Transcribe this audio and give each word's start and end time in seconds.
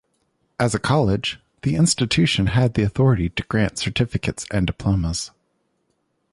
As 0.59 0.73
a 0.73 0.79
college, 0.79 1.39
the 1.61 1.75
institution 1.75 2.47
had 2.47 2.73
the 2.73 2.81
authority 2.81 3.29
to 3.29 3.43
grant 3.43 3.77
certificates 3.77 4.47
and 4.49 4.65
diplomas. 4.65 5.29